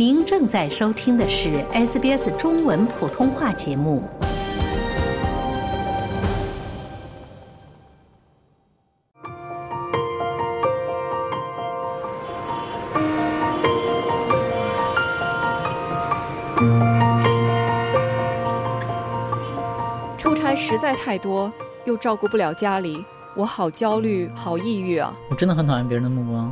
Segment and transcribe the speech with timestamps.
[0.00, 4.02] 您正在收听的是 SBS 中文普通话节目。
[20.16, 21.52] 出差实在太多，
[21.84, 23.04] 又照顾不了家里，
[23.36, 25.14] 我好焦虑，好抑郁啊！
[25.28, 26.50] 我真的很讨厌别人的目光，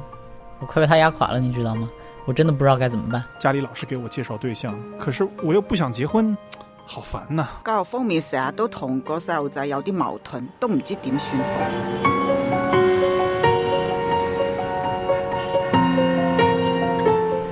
[0.61, 1.89] 我快被他压垮了，你知道吗？
[2.29, 3.25] 我真的不知道该怎么办。
[3.39, 6.37] 家里老是给我介绍对象，可是我又不想结婚，
[6.85, 7.49] 好烦呐！
[7.65, 11.47] 教育方面成日都同個細路仔有啲矛盾，都唔知點算好。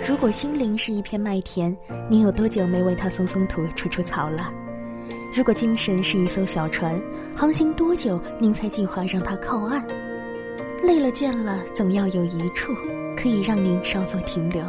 [0.07, 1.75] 如果心灵是一片麦田，
[2.11, 4.53] 你有多久没为它松松土、除除草了？
[5.35, 7.01] 如果精神是一艘小船，
[7.35, 9.83] 航行多久您才计划让它靠岸？
[10.83, 12.75] 累了倦了，总要有一处。
[13.17, 14.63] 可以让您稍作停留。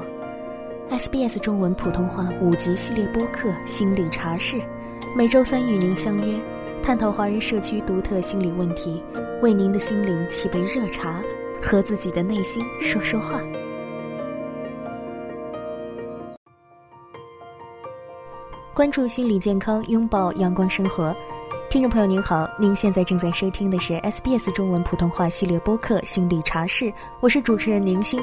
[0.90, 4.56] SBS 中文普通话五级系列播客《心理茶室》，
[5.14, 6.40] 每周三与您相约，
[6.82, 9.04] 探讨华人社区独特心理问题，
[9.42, 11.22] 为您的心灵沏杯热茶，
[11.62, 13.42] 和自己的内心说说话。
[18.74, 21.14] 关注心理健康，拥抱阳光生活。
[21.70, 26.86] 听众朋友您好，您现在正在收听的是 SBS 中文普通话系列播客《心理茶室》，
[27.20, 28.22] 我是主持人宁心。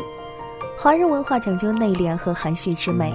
[0.76, 3.14] 华人文化讲究内敛和含蓄之美，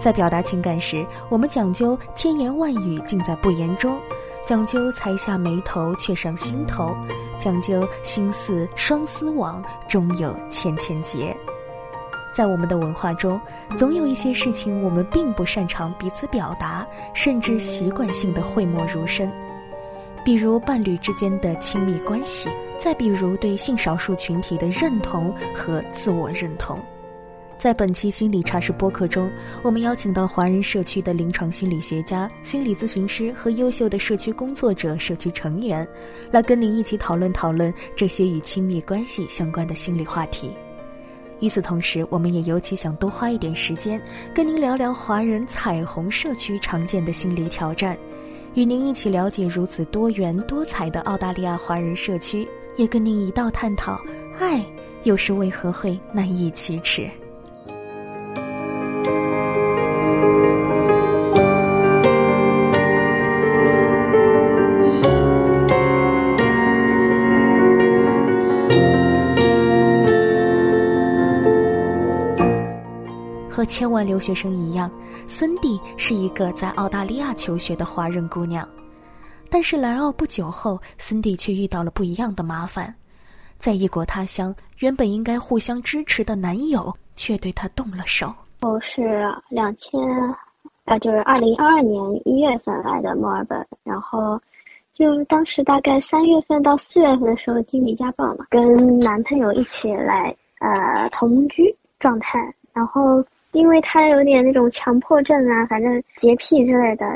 [0.00, 3.98] 在表达情感时，我们讲究千言万语尽在不言中，
[4.46, 6.94] 讲究才下眉头却上心头，
[7.38, 11.36] 讲究心似双丝网，终有千千结。
[12.32, 13.38] 在我们的文化中，
[13.76, 19.30] 总有一些事情我们并不擅长彼此表达，甚至习惯性的讳莫如深。
[20.24, 26.80] 比如伴侣之间的亲密关系，再比如对性少数群体的认同和自我认同。
[27.58, 29.30] 在本期心理茶室播客中，
[29.62, 35.86] 我们邀请到华人社区的临床心理学家、心理咨询师和优秀的社区工作者、社区成员，
[36.30, 40.50] 来跟您一起讨论讨论这些与亲密关系相关的心理话题。
[41.40, 44.00] 与此同时，我们也尤其想多花一点时间，
[44.34, 47.96] 跟您聊聊华人彩虹社区常见的心理挑战。
[48.54, 54.00] 与您一起了解如此多元多彩的澳大利亚华人社区，也跟您一道探讨
[54.38, 54.64] 爱
[55.02, 57.10] 又是为何会难以启齿。
[73.74, 74.88] 千万留学生一样，
[75.26, 78.66] 森蒂是一个在澳大利亚求学的华人姑娘。
[79.50, 82.94] 但是来澳不久后，森蒂却遇到了不一样的麻烦。
[83.58, 88.32] 在异国他乡，原本应该互相支持的男友，却对她动了手。
[88.62, 90.00] 我是两千，
[90.84, 94.40] 呃，就是二零二二年一月份来的墨尔本，然后
[94.92, 102.38] 就当时大概三月份到四月份的时候经历家暴嘛，跟男朋友一起来呃同居状态，
[102.72, 103.20] 然后。
[103.54, 107.06] 因为他有点那种强迫症啊，反正洁癖之类的。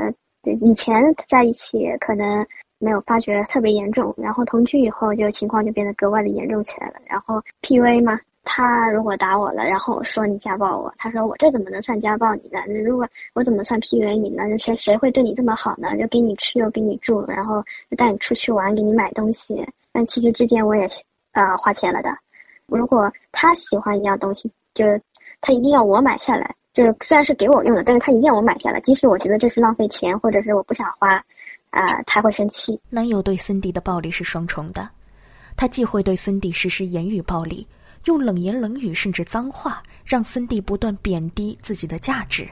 [0.60, 0.94] 以前
[1.28, 2.46] 在一起可能
[2.78, 6.94] 没有发觉特别严重，然后同居以后就情况就变得格外的严重起来了。
[7.04, 12.60] 然后 P V 嘛，他如果打我了，然后说你家暴我，他说我这怎么能算家暴你呢？
[12.68, 14.44] 那如果我怎么算 P V 你呢？
[14.56, 15.94] 谁谁会对你这么好呢？
[15.98, 17.62] 就给你吃又给你住，然后
[17.96, 19.66] 带你出去玩，给你买东西。
[19.92, 20.88] 但其实之间我也
[21.32, 22.16] 呃花钱了的。
[22.68, 25.02] 如果他喜欢一样东西，就是。
[25.40, 31.14] 他一定要我买下来，就是虽然是给我用的，但是他一定要我买下来，即使我觉得这是浪费钱，或者是我不想花，
[31.70, 32.78] 啊，他会生气。
[32.90, 34.88] 男友对森迪的暴力是双重的，
[35.56, 37.66] 他既会对森迪实施言语暴力，
[38.04, 42.44] 用冷言冷语甚至脏话，让森迪不断贬低自己的价值；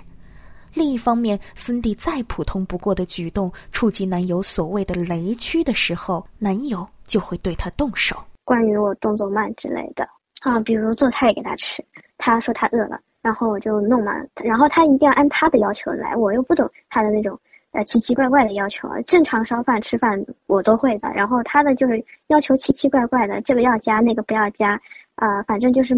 [0.74, 8.16] 另一方面，森迪再普通不过的举动触及男友所谓的雷区的时候，男友就会对他动手。
[8.44, 10.08] 关于我动作慢之类的
[10.40, 11.84] 啊，比如做菜给他吃。
[12.18, 17.38] 他说他饿了，然后我就弄嘛，然后他一定要按他的要求来，我又不懂他的那种
[17.72, 18.88] 呃奇奇怪怪的要求。
[19.06, 24.80] 正常烧饭吃饭我都会的，然后他的就是要求奇奇怪怪的，这个要加那个不要加，
[25.16, 25.94] 啊，反正就是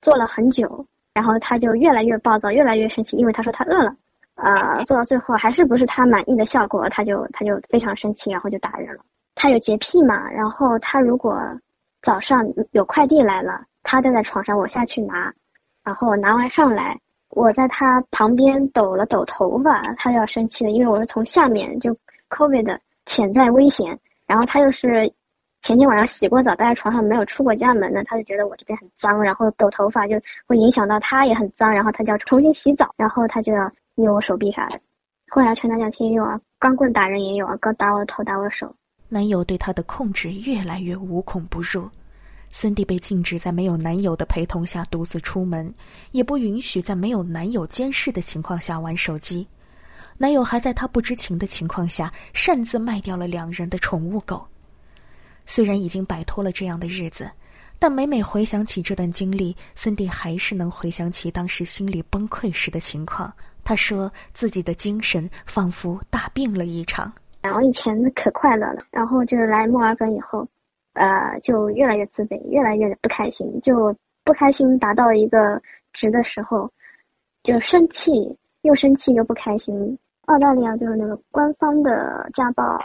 [0.00, 3.94] 做了很久，然后他就越来越暴躁，越来越生气，因为他说他饿了，
[4.36, 9.02] 啊，做到最后还是不是他满意的效果，他就他就非常生气，然后就打人了。
[9.34, 11.38] 他有洁癖嘛，然后他如果
[12.02, 15.32] 早上有快递来了，他站在床上，我下去拿。
[15.84, 16.98] 然后拿完上来，
[17.30, 21.96] 我在他旁边抖了抖头发，他就要生气了，因为我是从下面就
[22.30, 25.12] COVID 的潜在危险，然后他又是
[25.60, 30.16] 前天晚上洗过澡，待在床上没有出过家门呢，他就觉得我这边很脏，然后抖头发就
[30.46, 34.80] 会影响到他也很脏，然后他就要重新洗澡，然后他就要捏我手臂啥的。
[35.28, 38.72] 后来拳打脚踢也有啊，钢棍打人也有啊，刚打我头打我手。
[39.12, 41.86] 男友对她的控制越来越无孔不入，
[42.48, 45.70] 森蒂被禁止在没有男友的陪同下独自出门，
[46.12, 49.46] 也不允许在没有男友监视的情况下玩手机。
[50.16, 54.42] 男友还在她不知情的情况下擅自卖掉了两人的宠物狗。
[55.44, 57.30] 虽然已经摆脱了这样的日子，
[57.78, 63.30] 但每每回想起这段经历，森蒂还是能回想起当时心里崩溃时的情况。
[63.62, 67.12] 她说自己的精神仿佛大病了一场。
[67.42, 70.46] 然后以前可快乐了，然后就是来墨尔本以后，
[70.94, 73.94] 呃，就越来越自卑，越来越不开心，就
[74.24, 75.60] 不开心达到一个
[75.92, 76.70] 值的时候，
[77.42, 79.98] 就生气，又生气又不开心。
[80.26, 82.78] 澳大利亚就是那个官方的家暴，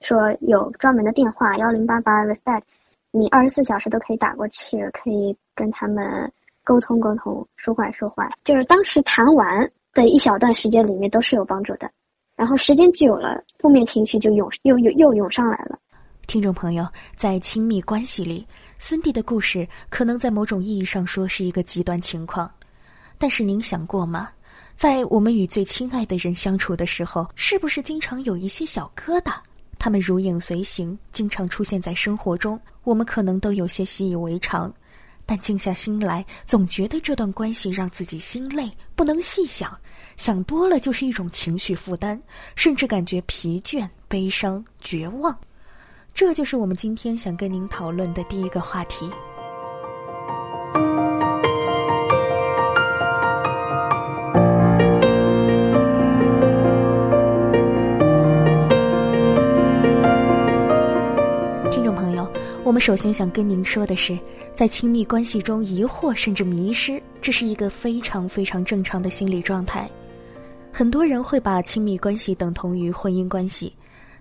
[0.00, 2.62] 说有专门的电话幺零八八 respect，
[3.10, 6.30] 你二十四小时都可以打过去，可以跟他们
[6.62, 8.28] 沟通沟通，舒缓舒缓。
[8.44, 11.90] 就是当时谈完的一小段时间里面都是有帮助的，
[12.36, 15.78] 然后时间久了，负面情绪就涌又又又涌上来了。
[16.26, 16.86] 听众朋友，
[17.16, 18.46] 在亲密关系里，
[18.78, 22.50] 森蒂的故事可能在某种意义上说是一个极端情况，
[23.18, 24.30] 但是您想过吗？
[24.74, 29.34] 在我们与最亲爱的人相处的时候，是不是经常有一些小疙瘩？
[29.78, 34.72] 他们如影随形，经常出现在生活中，我们可能都有些习以为常。
[35.26, 39.78] 但静下心来，总觉得这段关系让自己心累，不能细想，
[40.16, 42.20] 想多了就是一种情绪负担，
[42.56, 45.36] 甚至感觉疲倦、悲伤、绝望。
[46.14, 49.10] 这就是我们今天想跟您讨论的第一个话题。
[61.70, 62.32] 听众朋友
[62.62, 64.16] 我们首先想跟您说的是，
[64.54, 69.90] 在亲密关系中疑惑甚至迷失，这是一个非常非常正常的心理状态。
[70.76, 73.72] 很多人会把亲密关系等同于婚姻关系，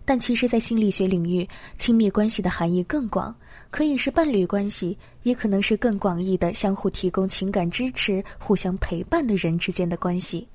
[0.06, 1.48] 但其实，在心理学领域，
[1.80, 3.36] 亲密关系的含义更广，
[3.72, 10.48] 可以是伴侣关系，也可能是更广义的相互提供情感支持、互相陪伴的人之间的关系。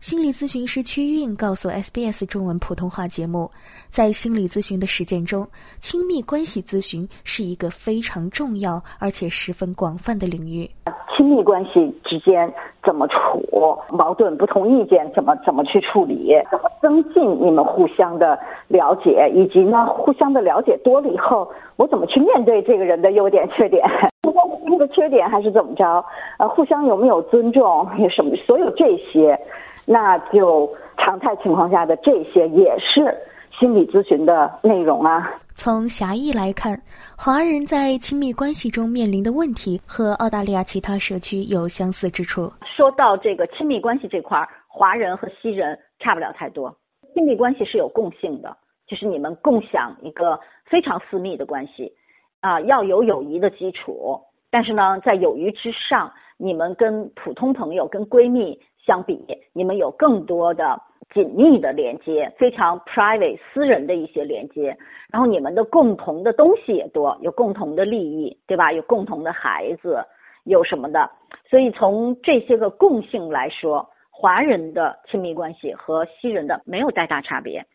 [0.00, 3.48] 心理咨询师屈运告诉 SBS 中文普通话节目，
[3.90, 10.68] 在心理咨询的实践中，亲密关系咨询是一个非常重要而且十分广泛的领域。
[11.16, 11.70] 亲密关系
[12.04, 12.52] 之间
[12.84, 13.42] 怎么处，
[13.90, 18.38] 矛盾、不同意见怎么怎么去处理，怎么增进你们互相的
[18.68, 23.82] 了解，以及呢，互相的了解多了以后，我怎么去面对这个人的优点、缺点，
[24.22, 26.04] 他的缺点还是怎么着？
[26.38, 27.88] 呃，互相有没有尊重？
[27.98, 28.34] 有什么？
[28.46, 29.38] 所有这些。
[29.86, 33.14] 那就常态情况下的这些也是
[33.58, 35.30] 心理咨询的内容啊。
[35.54, 36.80] 从狭义来看，
[37.16, 42.50] 华人在亲密关系中面临的问题和澳大利亚其他社区有相似之处。
[42.76, 46.76] 说到这个亲密关系这块，华人和西人差不了太多。
[47.12, 48.56] 亲密关系是有共性的，
[48.86, 51.92] 就是你们共享一个非常私密的关系，
[52.40, 54.20] 啊，要有友谊的基础。
[54.50, 58.60] 但是呢，在友谊之上，你们跟普通朋友、跟闺蜜。
[58.86, 59.18] 相比，
[59.54, 60.78] 你们有更多的
[61.14, 64.76] 紧密的连接，非常 private 私人的一些连接，
[65.10, 68.70] 然后你们的共同的东西也多，有共同的利益，对吧？
[68.72, 70.04] 有共同的孩子，
[70.44, 71.10] 有什么的？
[71.50, 77.66] 所以从这些个共性来说，华人的亲密关系和西人的没有太大差别，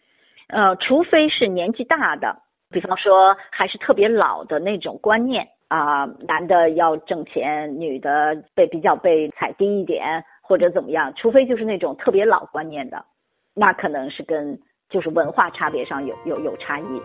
[0.48, 2.38] 呃，除非是年纪大的，
[2.70, 10.24] 比方说还是特别老的那种观念啊，男的要挣钱，女的被比较被踩低一点。
[10.42, 13.06] 或者怎么样，除非就是那种特别老观念的，
[13.54, 17.02] 那可能是跟就是文化差别上有有有差异。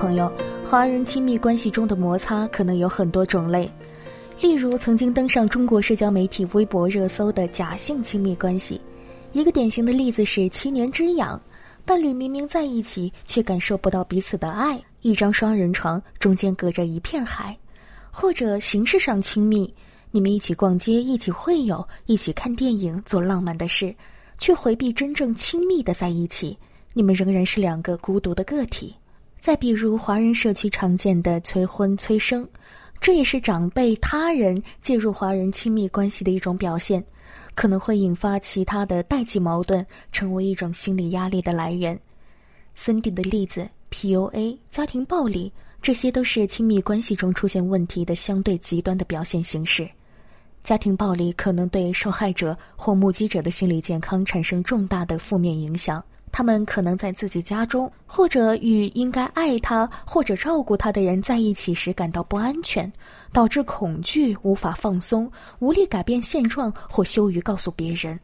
[0.00, 0.32] 朋友，
[0.64, 3.70] 华人亲密关系中的摩擦可能有很多种类，
[4.40, 8.80] 例如曾经登上中国社交媒体微博热搜的假性亲密关系。
[9.32, 11.38] 一个典型的例子是七年之痒，
[11.84, 14.80] 伴侣明明在一起，却感受不到彼此的爱。
[15.02, 17.54] 一张双人床中间隔着一片海，
[18.10, 19.70] 或者形式上亲密，
[20.10, 23.94] 你们一起逛街，一起会友，一起看电影，做浪漫的事，
[24.38, 26.56] 却回避真正亲密的在一起。
[26.94, 28.94] 你们仍然是两个孤独的个体。
[29.40, 32.46] 再比如华人社区常见的催婚催生，
[33.00, 37.02] 这也是长辈他人介入华人亲密关系的一种表现。
[37.54, 41.98] 可能会引发其他的代际矛盾，成为一种心理压力的来源。
[42.74, 49.88] 森迪的例子，PUA、家庭暴力这些都是亲密关系中出现问题的相对极端的表现形式。
[50.62, 56.02] 家庭暴力可能对受害者或目击者的心理健康产生重大的负面影响。
[56.40, 62.90] 他们可能在自己家中，或者与应该爱他或者照顾他的人在一起时感到不安全，
[63.30, 68.18] 导致恐惧、无法放松、无力改变现状或羞于告诉别人，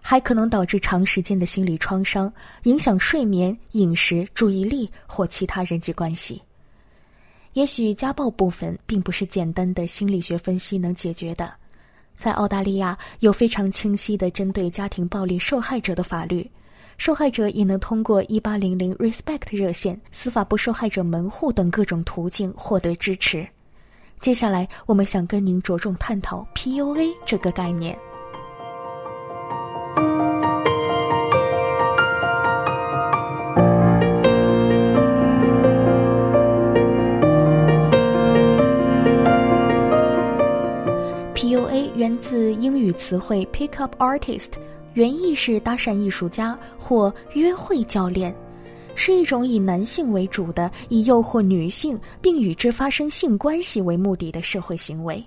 [0.00, 2.32] 还可能导致长时间的心理创伤，
[2.62, 6.40] 影响睡眠、饮食、注意力或其他人际关系。
[7.54, 11.52] 也许家暴部分并不是简单的心理学分析能解决的。
[12.16, 16.48] 在澳大利亚有非常清晰的针对家庭暴力受害者的法律。
[16.98, 23.46] 受害者也能通过一八零零 Respect 热线、司法部受害者门户等各种途径获得支持。
[24.18, 27.96] 接下来，我们想跟您着重探讨 PUA 这个概念。
[41.34, 44.52] PUA 源自英语词汇 Pickup Artist。
[44.96, 48.34] 原意是搭讪艺术家或约会教练，
[48.94, 55.22] 是一种以男性为主的、以诱惑女性并与之发生性关系为目的的社会行为。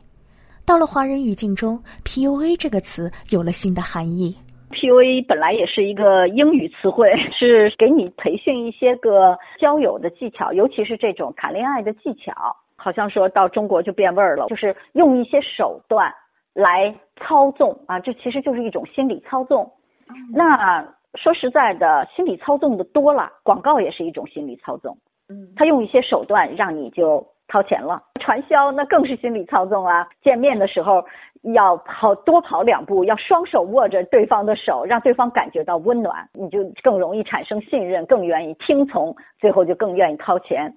[0.65, 4.35] 到了华人语境中，PUA 这个词有了新的含义。
[4.71, 12.33] PUA 本来也是一个英语词汇，是给你培训一些个交友的技巧，尤其是这种谈恋爱的技巧。
[12.75, 16.11] 好像说到中国就变味儿了，就是用一些手段。
[16.59, 19.71] 来操纵啊，这其实就是一种心理操纵。
[20.33, 20.85] 那
[21.15, 24.97] 说实在的，心理操纵的多了，广告也是一种心理操纵。
[25.29, 30.05] 嗯，他用一些手段让你就掏钱了，传销那更是心理操纵啊。
[30.21, 31.05] 见面的时候
[31.53, 40.73] 要跑多跑两步，要双手握着对方的手，让对方感觉到温暖，你就更容易产生信任，更愿意听从，最后就更愿意掏钱。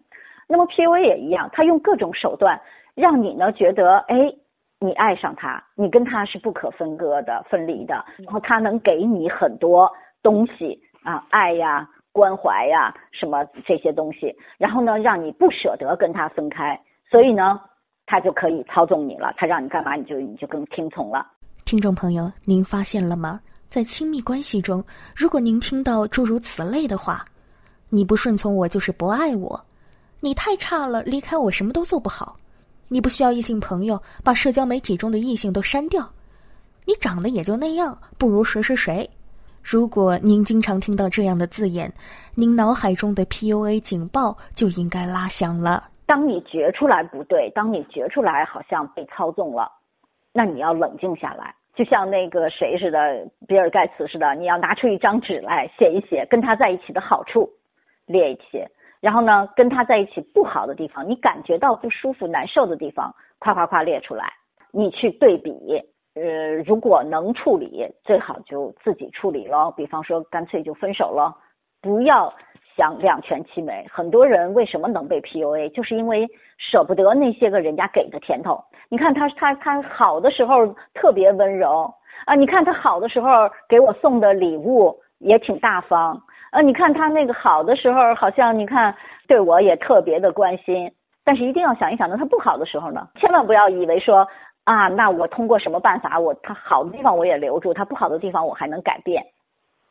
[0.49, 2.61] 那么 PUA 也一样，他用各种手段
[2.95, 4.33] 让你呢觉得哎。
[4.83, 8.05] 你爱上他，你跟他是不可分割的、分离的。
[8.19, 9.91] 然后他能给你很多
[10.23, 14.35] 东西啊，爱呀、关怀呀，什么这些东西。
[14.59, 16.79] 然后呢，让你不舍得跟他分开，
[17.11, 17.61] 所以呢，
[18.07, 19.33] 他就可以操纵你了。
[19.37, 21.27] 他让你干嘛，你就你就更听从了。
[21.65, 23.41] 听众朋友，您发现了吗？
[23.69, 24.85] 在亲密关系中，
[25.17, 27.25] 如果您听到诸如此类的话，
[27.89, 29.59] 你不顺从我就是不爱我，
[30.21, 32.37] 你太差了，离开我什么都做不好。
[32.93, 36.11] 你不需要异性朋友，把社交媒体中的异性都删掉。
[36.85, 39.09] 你长得也就那样，不如谁谁谁。
[39.63, 41.91] 如果您经常听到这样的字眼，
[42.35, 45.85] 您脑海中的 PUA 警报就应该拉响了。
[46.05, 49.73] 当你觉出来不对，当你觉出来好像被操纵了，
[50.31, 57.49] 那你要冷静下来，就像那个谁似的，比尔盖茨似的，你要拿出一张纸来写一写跟他在一起的好处，
[58.05, 58.71] 列一些。
[59.03, 64.33] 然后呢，跟他在一起不好的地方，你感觉到不舒服、难受的地方，夸夸夸列出来，
[64.73, 65.53] 你去对比。
[66.15, 69.73] 呃，如果能处理，最好就自己处理咯。
[69.77, 71.35] 比方说，干脆就分手了，
[71.81, 72.33] 不要
[72.77, 73.85] 想两全其美。
[73.91, 76.29] 很多人为什么能被 PUA，就是因为
[76.59, 78.63] 舍不得那些个人家给的甜头。
[78.89, 81.93] 你看他他他好的时候特别温柔
[82.27, 86.23] 啊，你看他好的时候给我送的礼物也挺大方。
[86.53, 88.95] 呃，你看他那个好的时候，好像你看
[89.27, 90.93] 对我也特别的关心，
[91.25, 93.09] 但是一定要想一想，那他不好的时候呢？
[93.17, 94.29] 千万不要以为说
[94.65, 99.25] 啊，那我通过什么办法，我他好的地方我也留住，他不好的地方我还能改变。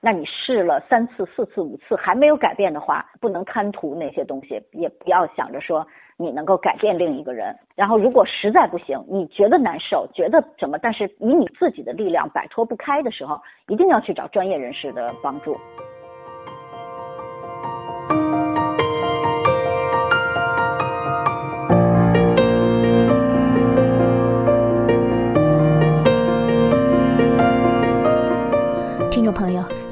[0.04, 5.86] 那你试了三次、四次、五次还没有改变的话，不能贪图那些东西，也不要想着说
[6.18, 7.56] 你能够改变另一个人。
[7.76, 15.58] 然后如果实在不行，你觉得难受，觉得什么，但是以你自己的力量摆脱不开的时候，一定要去找专业人士的帮助。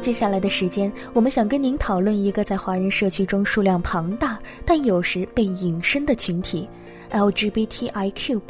[0.09, 6.67] 接下来的时间，我们想跟您讨论一个在华人社区中数量庞大，但有时被隐身的群体
[7.11, 8.41] ——LGBTIQ+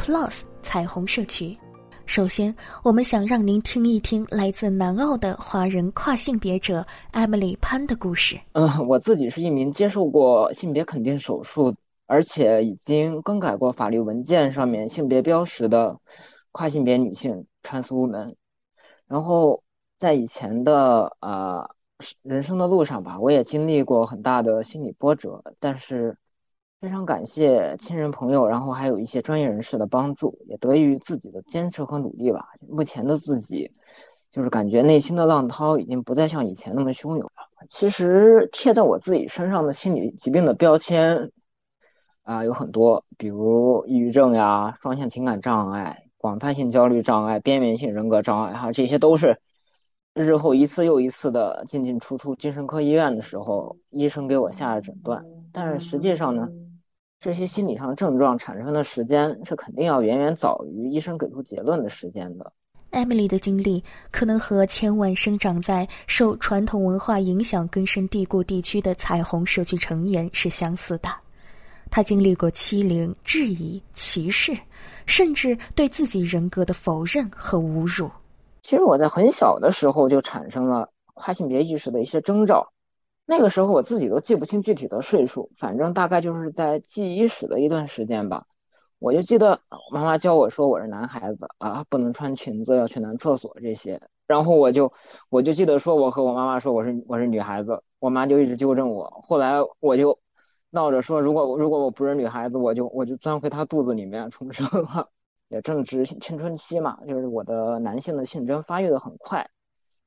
[0.61, 1.53] 彩虹社区。
[2.05, 8.39] 首先，我们想让您听一听来自南澳的华人跨性别者 Emily 潘的故事。
[8.53, 11.75] 嗯，我自己是一名接受过性别肯定手术，
[12.07, 15.99] 而且已经更改过法律文件上面性别标识的
[16.53, 18.35] 跨性别女性 Trans Woman。
[19.09, 19.61] 然后。
[19.99, 21.69] 在以前的呃
[22.23, 26.17] 人生的路上吧，我也经历过很大的心理波折，但是
[26.79, 32.47] 非常感谢亲人朋友，然后还有一些专业人士的帮助，也得益于自己的坚持和努力吧。
[32.69, 33.71] 目前的自己，
[34.31, 37.67] 就是感觉内心的浪涛已经不再像以前那么汹涌了。
[37.67, 41.29] 其实贴在我自己身上的心理疾病的标签，
[42.23, 49.41] 啊有很多，比如抑郁症呀、双向情感障碍、广泛性焦虑障碍、边缘性人格障碍，哈，这些都是
[50.23, 55.23] 日后一次又一次的进进出出精神科医院的时候，医生给我下了诊断。
[55.53, 56.49] 但是实际上呢，
[57.21, 62.51] 这些心理上的症状产生的时间是肯定要远远早于医生给出结论的时间的。
[62.91, 71.07] Emily 的经历可能和千万生长在受传统文化影响根深蒂固地区的彩虹社区成员是相似的。
[71.89, 74.57] 她经历过欺凌、质疑、歧视，
[75.05, 78.09] 甚至对自己人格的否认和侮辱。
[78.69, 82.71] 其实我在很小的时候就产生了跨性别意识的一些征兆，
[83.25, 88.45] 那个时候我自己都记不清具体的岁数，反正大概就是在记忆史的一段时间吧。
[88.99, 89.59] 我就记得
[89.91, 93.99] 妈妈教我说我是男孩子啊，不能穿裙子，要去男厕所这些。
[94.27, 94.93] 然后我就
[95.29, 99.19] 我就记得说我和我妈妈说我是我是女孩子，我妈就一直纠正我。
[99.25, 100.19] 后来我就
[100.69, 105.09] 闹着说，如果如果我不是女孩子，我就我就钻回她肚子里面重生了。
[105.49, 109.49] 也正值青春期嘛，就是我的男性的性征发育的很快。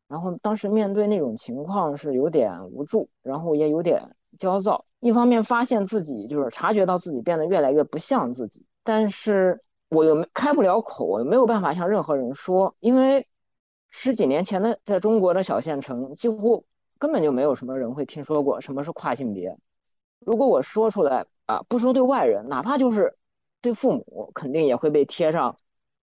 [0.09, 4.85] 然后当时面对那种情况是有点无助，然后也有点焦躁。
[5.01, 8.65] 一方面发现自己就是察觉到自己变得越来越不像自己。
[8.85, 13.27] 但是我又开不了口，我没有办法向任何人说，因为
[13.91, 16.65] 十几年前的在中国的小县城，几乎
[16.99, 19.57] 根本就没有什么人会听说过什么是跨性别。
[20.21, 23.17] 如果我说出来啊，不说对外人，哪怕就是
[23.62, 25.57] 对父母，肯定也会被贴上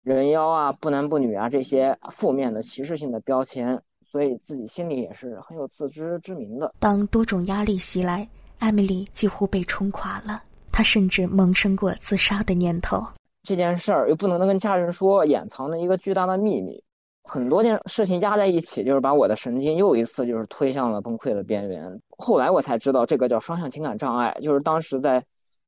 [0.02, 6.72] 人妖啊、不男不女啊这些负面的歧视性的标签，所以自己心里也是很有自知之明的。
[6.78, 10.42] 当多种压力袭来，艾米丽几乎被冲垮了。
[10.70, 13.02] 她甚至萌生过自杀的念头。
[13.42, 16.82] 这件事儿又不能跟家人说，掩藏的一个巨大的秘密。
[17.24, 22.00] 很多件事情压在一起，就是把我的神经又一次就是推向了崩溃的边缘。
[22.18, 25.24] 后来我才知道，这个叫双向情感障碍，就是当时在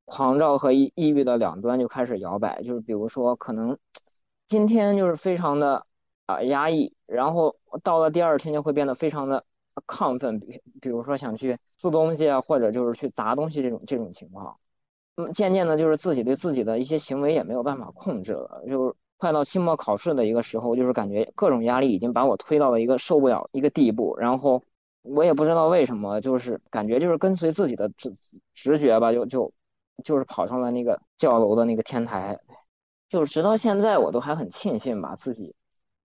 [0.09, 2.63] 狂躁和抑抑郁的两端就开始摇摆。
[2.63, 3.79] 就是比如说，可能
[4.47, 5.85] 今天就是非常的
[6.27, 9.45] 啊压抑，然后到了第二天就会变得非常的
[9.87, 14.57] 亢奋，比比如说想去撕东西啊，或者就是去砸东西这种这种情况。
[15.17, 18.63] 嗯，渐渐的，就是自己对自己的一些行为也没有办法控制了。
[18.69, 24.17] 就是快到期末考试的一个时候，就是感觉各种压力已经把我推到了一个受不了一个地步。
[24.17, 24.63] 然后
[25.03, 28.13] 我也不知道为什么，就是感觉就是跟随自己的直
[28.55, 29.53] 直觉吧，就就
[30.05, 32.39] 就是跑上了那个教楼的那个天台。
[33.09, 35.55] 就是直到现在，我都还很庆幸吧，自己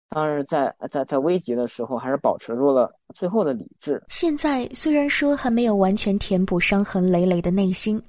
[0.09, 4.01] 当时在在在危急的时候，还是保持住了最后的理智。
[4.07, 8.01] 现在虽然说还没有完全填补伤痕累累的内心。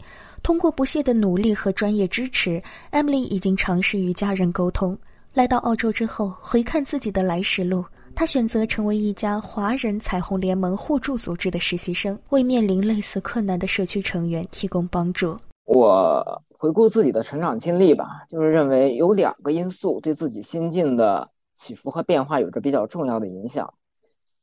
[0.43, 2.62] 通过不懈的努力和专业支持
[2.93, 4.97] ，Emily 已经尝试与家人沟通。
[5.35, 7.85] 来到澳洲之后，回看自己的来时路，
[8.15, 15.37] 她选择成为一家华人彩虹联盟互助组织的实习生，为面临类似困难的社区成员提供帮助。
[15.66, 23.74] 我回顾自己的成长经历吧，就是认为有两个因素对自己心境的起伏和变化有着比较重要的影响，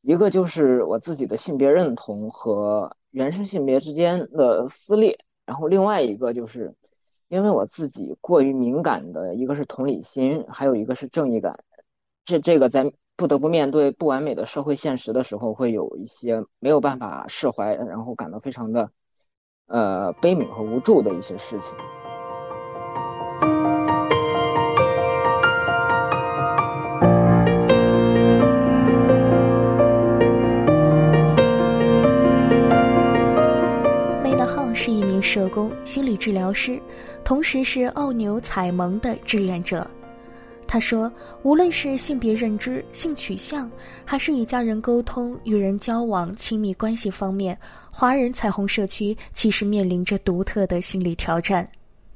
[0.01, 5.17] 一个就是我自己的性别认同和原生性别之间的撕裂。
[5.45, 6.75] 然后另外一个就是，
[7.29, 11.63] 因为我自己过于敏感的，一个是同理心，还有一个是正义感，
[12.25, 18.91] 这这个在不得不面对不完美的社会现实的时候，会有一些没有办法释怀，然后感到非常的
[19.67, 21.76] 呃悲悯和无助的一些事情。
[34.76, 36.82] 是一名社工、心理治疗师，
[37.23, 39.88] 同时是奥纽彩盟的志愿者。
[40.73, 41.12] 他说
[41.45, 43.69] ：“无论是性别认知、性取向，
[44.03, 47.55] 还是与家人沟通、与人交往、亲密关系方面，
[47.91, 51.69] 华人彩虹社区其实面临着独特的心理挑战。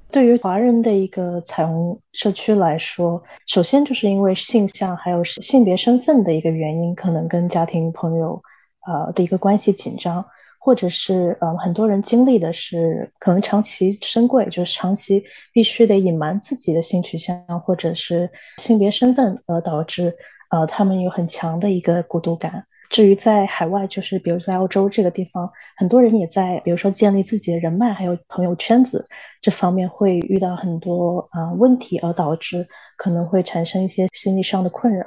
[0.10, 8.42] 对于华人的一个彩虹社区来说，首先就是因为性向还有性别身份的一个原因，可能跟家庭朋友，
[8.88, 10.26] 呃的一个关系紧张。”
[10.68, 20.14] 或者是呃，很多人经历的是可能长期深柜，就是长期必须得隐瞒自己的性取向或者是性别身份，而导致
[20.50, 22.66] 呃他们有很强的一个孤独感。
[22.90, 29.08] 至于在海外，就是比如在澳洲这个地方，很多人也在比如说建立自己的人脉还有朋友圈子
[29.42, 35.06] 这方面会遇到很多啊问题，而导致可能会产生一些心理上的困扰。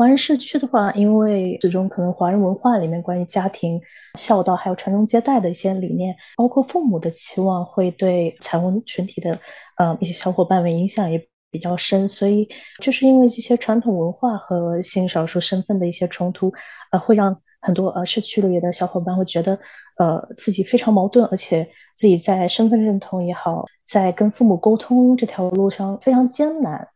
[0.00, 3.78] 华人社区的话，因为始终可能华人文化里面关于家庭
[4.18, 9.38] 孝道还有传宗接代的一些理念，包括父母的期望，会对彩虹群体的
[9.76, 12.08] 呃一些小伙伴们影响也比较深。
[12.08, 12.48] 所以
[12.80, 16.50] 就是因为这些传统文化和性少数身份的一些冲突，
[16.92, 19.52] 呃，会让很多呃社区里的小伙伴会觉得，
[19.98, 21.62] 呃自己非常矛盾，而且
[21.94, 26.88] 自己在身份认同也好，在跟父母沟通这条路上非常艰难。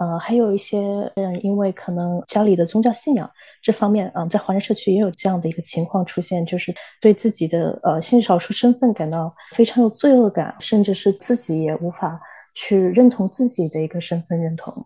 [0.00, 0.80] 呃，还有一些
[1.14, 12.18] 人因为可能家里的宗教信仰这方面，嗯，在华人社区也有这样的一个情况出现，就是对自己的呃性少数身份感到非常有罪恶感，甚至是自己也无法
[12.54, 14.82] 去认同自己的一个身份认同。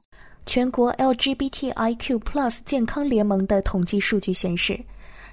[0.46, 4.80] 全国 LGBTIQ+ Plus 健康联盟的统计数据显示，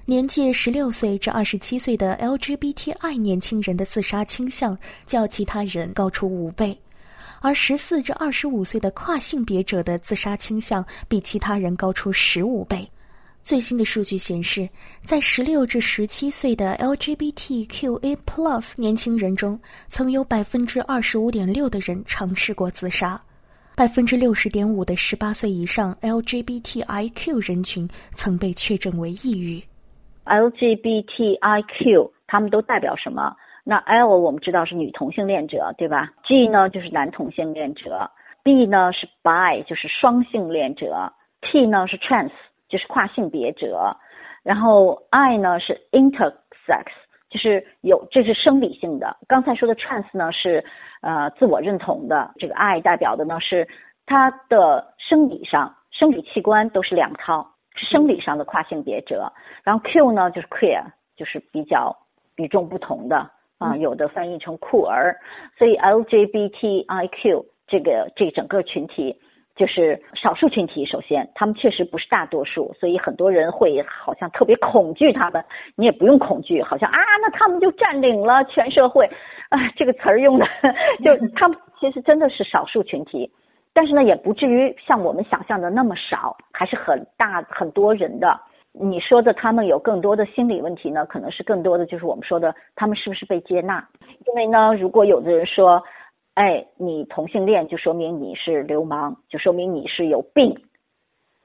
[0.06, 6.78] 年届十六岁至二十七岁的 LGBTI 年轻人的自杀倾向较其他人高出五倍。
[7.42, 12.88] 而十四至二十五岁的跨性别者的自杀倾向比其他人高出十五倍。
[13.42, 14.68] 最新的数据显示，
[15.04, 23.20] 在十六至十七岁的 LGBTQA+ 年轻人中，曾有百分之二十五点六的人尝试过自杀，
[23.74, 29.60] 百分之六十点五的十八岁以上 LGBTIQ 人群曾被确诊为抑郁。
[30.26, 33.34] LGBTIQ 他们都代表什么？
[33.64, 38.10] 那 L 我们知道是女同性恋者，对吧？G 呢就是男同性恋者
[38.42, 42.32] ，B 呢是 Bi 就是双性恋者，T 呢是 Trans
[42.68, 43.96] 就是跨性别者，
[44.42, 46.86] 然后 I 呢是 Intersex
[47.30, 49.16] 就是有这是生理性的。
[49.28, 50.64] 刚才说的 Trans 呢是
[51.00, 53.68] 呃自我认同的，这个 I 代表的呢是
[54.06, 57.46] 他的生理上生理器官都是两套，
[57.76, 59.32] 是生理上的跨性别者。
[59.62, 60.82] 然后 Q 呢就是 Queer
[61.16, 61.96] 就是比较
[62.34, 63.30] 与众不同的。
[63.62, 65.16] 啊，有的翻译成酷儿，
[65.56, 69.16] 所以 LGBTIQ 这个这整个群体
[69.54, 70.84] 就是少数群体。
[70.84, 75.44] 首先，他们确实不是大多数，所以很多人会好像特别恐惧他们。
[75.76, 79.08] 你也不用恐惧，好像啊，那他们就占领了全社会。
[79.50, 80.46] 啊，这个词儿用的，
[81.04, 83.30] 就他们其实真的是少数群体，
[83.74, 88.40] 但是呢，也不至于像我们想象的那么少，还是很大很多人的。
[88.72, 93.86] 你说的他们有更多的心理问题呢，可能是更多的就是我们说的他们是不是被接纳？
[94.26, 95.82] 因为呢，如果有的人说，
[96.34, 100.56] 哎，你同性恋就说明你是流氓，就说明你是有病，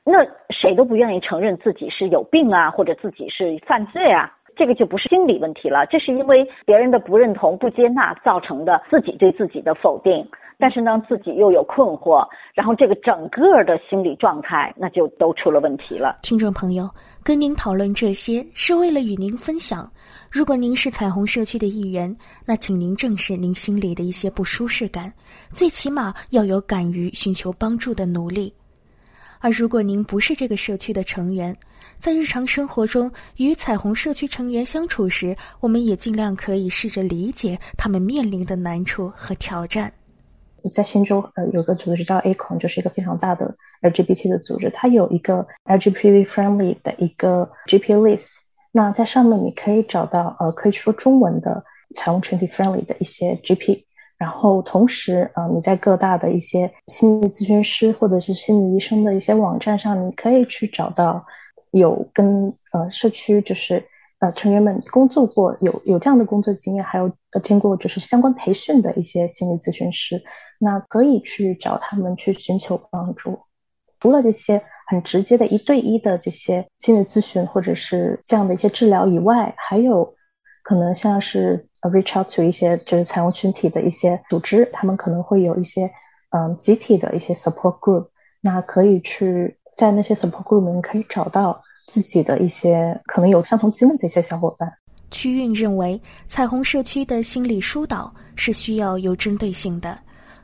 [0.05, 10.25] 那谁都不愿意承认自己是有病啊，或者自己是犯罪啊，这个就不是心理问题了，这是因为别人的不认同、不接纳造成的自己对自己的否定。
[10.60, 16.17] 但是呢，自己又有困惑，然后这个整个的心理状态那就都出了问题了。
[16.24, 16.89] 听众朋友，
[17.24, 19.89] 跟您讨论这些是为了与您分享，
[20.32, 25.13] 如果您是彩虹社区的一员，那请您正视您心里的一些不舒适感，
[25.52, 28.52] 最起码要有敢于寻求帮助的努力。
[29.39, 31.56] 而如果您不是这个社区的成员，
[32.00, 39.93] 在日常生活中与彩虹社区成员相处时，我们也尽量可以试着理解他们面临的难处和挑战。
[40.69, 48.36] 在新州，呃，有个组织叫 ACON，就是一个非常大的 LGBT 的组织，它有一个 LGBT friendly 的一个 GP list。
[48.71, 51.63] 那在上面你可以找到，呃，可以说中文的
[51.95, 53.84] 彩虹群体 friendly 的一些 GP。
[54.17, 61.25] 然后同时，呃，你在各大的一些心理咨询师或者是心理医生的一些网站上，你可以去找到
[61.71, 63.84] 有跟呃社区就是。
[64.19, 70.19] 呃，成员们工作过有有这样的工作经验，还有呃经过就是相关培训的一些心理咨询师，
[70.60, 73.39] 那可以去找他们去寻求帮助。
[73.99, 80.12] 除了这些很直接的一对一的这些心理咨询或者是这样的一些治疗以外，还有
[80.63, 85.88] 可能像是 reach out to 一些就是彩虹群体的一些组织，他们可能会有一些
[86.32, 88.08] 嗯集体的一些 support group，
[88.41, 91.62] 那可以去在那些 support group 里面可以找到。
[91.88, 94.69] 自己的一些可能有相同经历的一些小伙伴，
[95.10, 99.97] 曲韵认为，彩虹社区的心理疏导是需要有针对性的，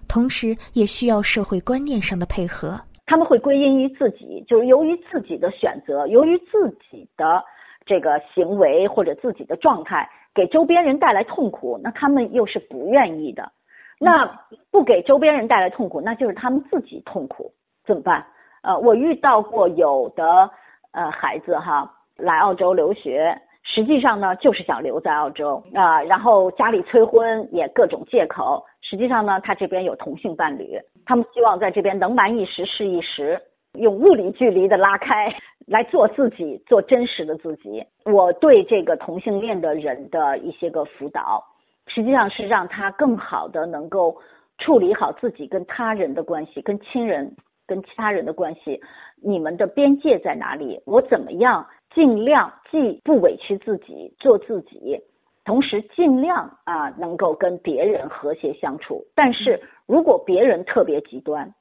[0.08, 2.80] 同时也需要社会观念上的配合。
[3.06, 7.44] 他们会归因于自己，就是由于自己的选择，由于自己的
[7.86, 13.52] 这个行为或者自己的状态给周边人带来痛苦，那他们又是不愿意的。
[14.00, 14.26] 那
[14.72, 17.52] 不给周边人带来痛苦，那就是他们自己痛苦，
[17.86, 18.26] 怎么办？
[18.62, 20.50] 呃，我遇到过有的。
[20.94, 33.42] 呃，孩子哈来澳洲留学，实际上呢就是想留在澳洲啊，然后家里催婚也各种借口，实际上呢他这边有同性伴侣，他们希望在这边能瞒一时是一时，
[33.74, 35.34] 用物理距离的拉开
[35.66, 37.84] 来做自己，做真实的自己。
[38.06, 41.44] 我对这个同性恋的人的一些个辅导，
[41.88, 44.16] 实际上是让他更好的能够
[44.60, 47.36] 处理好自己跟他人的关系，跟亲人。
[47.68, 48.82] 跟其他人的关系，
[49.22, 50.82] 你们的边界在哪里？
[50.86, 55.02] 我怎么样尽量既不委屈自己做自己，
[55.46, 59.06] 同时尽量啊能够跟别人和谐相处。
[59.16, 61.54] 但是如果别人特别极端，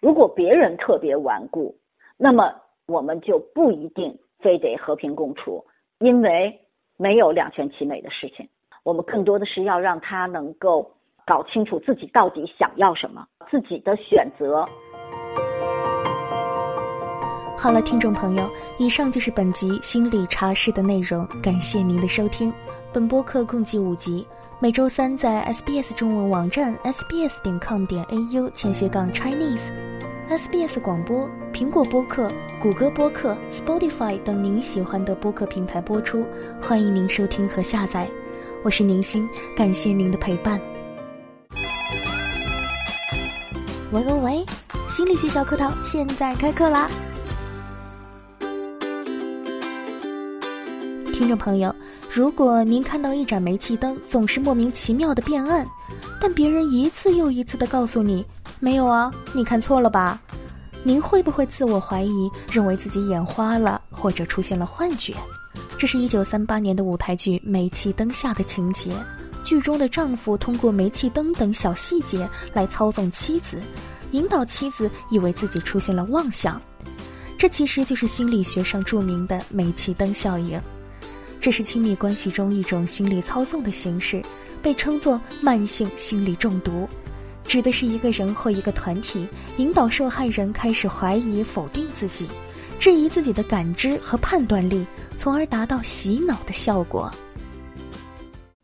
[0.00, 1.74] 如果别人特别顽固，
[2.16, 2.54] 那么
[2.86, 5.64] 我们就不一定非得和平共处。
[5.98, 6.58] 因为
[6.96, 8.48] 没有两全其美的事情。
[8.84, 10.90] 我们更多的是要让他能够
[11.26, 14.66] 搞清楚自己到底想要什么，自己的选择。
[17.56, 22.52] 好了，听众朋友，以上就是本集心理茶室的内容，感谢您的收听。
[22.92, 24.26] 本播客共计五集，
[24.58, 36.24] 每周三在 SBS 中文网站 sbs 点 com 点 au 前斜杠 Chinese，SBS 广播、苹果播客、谷歌播客、Spotify 等您喜欢的播客平台播出，
[36.62, 38.08] 欢迎您收听和下载。
[38.64, 40.58] 我是宁心，感谢您的陪伴。
[43.92, 44.44] 喂喂喂，
[44.88, 46.88] 心理学小课堂现在开课啦！
[51.20, 51.72] 听众朋友，
[52.10, 55.68] 如果您看到一盏煤气灯总是莫名其妙的变暗，
[56.18, 58.24] 但别人一次又一次的告诉你
[58.58, 60.18] 没有啊，你看错了吧？
[60.82, 65.14] 您会不会自我怀疑，认为自己眼花了，或者出现了幻觉？
[65.78, 68.90] 这是一九三八年的舞台剧《煤气灯下》的情节，
[69.44, 73.60] 剧中的丈夫通过煤气灯等小细节来操纵妻子，
[74.12, 76.58] 引导妻子以为自己出现了妄想。
[77.36, 80.58] 这其实就是心理学上著名的煤气灯效应。
[81.40, 84.20] 这是亲密关系中一种心理操纵的形式，
[84.60, 86.86] 被称作慢性心理中毒，
[87.44, 89.26] 指的是一个人或一个团体
[89.56, 92.26] 引导受害人开始怀疑、否定自己，
[92.78, 94.84] 质疑自己的感知和判断力，
[95.16, 97.10] 从而达到洗脑的效果。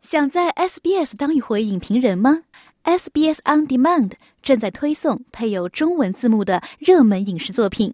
[0.03, 2.43] 想在 SBS 当一回影评人吗
[2.83, 4.11] ？SBS On Demand
[4.41, 7.93] 正在推送配有中文字幕的热门影视作品。